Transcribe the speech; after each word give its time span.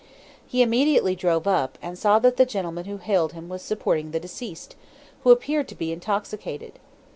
He 0.47 0.63
immediately 0.63 1.15
drove 1.15 1.45
up, 1.45 1.77
and 1.79 1.95
saw 1.95 2.17
that 2.17 2.35
the 2.37 2.43
gentleman 2.47 2.85
who 2.85 2.97
hailed 2.97 3.33
him 3.33 3.49
was 3.49 3.61
supporting 3.61 4.09
the 4.09 4.19
deceased, 4.19 4.75
who 5.23 5.29
appeared 5.29 5.67
to 5.67 5.75
be 5.75 5.91
intoxicated. 5.91 6.79